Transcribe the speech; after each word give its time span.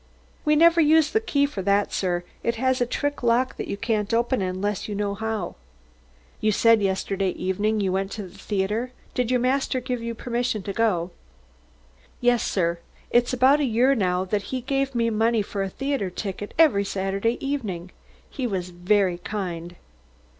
"We 0.45 0.55
never 0.55 0.81
use 0.81 1.11
the 1.11 1.19
key 1.19 1.45
for 1.45 1.61
that, 1.61 1.93
sir. 1.93 2.23
It 2.41 2.55
has 2.55 2.81
a 2.81 2.87
trick 2.87 3.21
lock 3.21 3.57
that 3.57 3.67
you 3.67 3.77
can't 3.77 4.11
open 4.15 4.41
unless 4.41 4.87
you 4.87 4.95
know 4.95 5.13
how." 5.13 5.53
"You 6.39 6.51
said 6.51 6.81
you 6.81 6.87
went 6.89 6.97
to 7.03 7.17
the 7.21 7.27
theatre 7.29 7.33
yesterday 7.35 7.43
evening. 7.69 8.89
Did 9.13 9.29
your 9.29 9.39
master 9.39 9.79
give 9.79 10.01
you 10.01 10.15
permission 10.15 10.63
to 10.63 10.73
go?" 10.73 11.11
"Yes, 12.19 12.41
sir. 12.41 12.79
It's 13.11 13.31
about 13.31 13.59
a 13.59 13.63
year 13.63 13.93
now 13.93 14.25
that 14.25 14.41
he 14.49 14.61
gave 14.61 14.95
me 14.95 15.11
money 15.11 15.43
for 15.43 15.61
a 15.61 15.69
theatre 15.69 16.09
ticket 16.09 16.55
every 16.57 16.83
Saturday 16.83 17.37
evening. 17.39 17.91
He 18.27 18.47
was 18.47 18.69
very 18.71 19.19
kind." 19.19 19.75